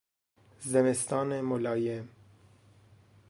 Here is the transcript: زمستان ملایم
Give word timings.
زمستان 0.71 1.41
ملایم 1.41 2.09